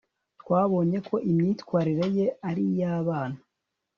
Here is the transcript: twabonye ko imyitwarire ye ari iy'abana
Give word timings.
twabonye 0.41 0.97
ko 1.07 1.15
imyitwarire 1.29 2.05
ye 2.17 2.25
ari 2.49 2.63
iy'abana 2.71 3.37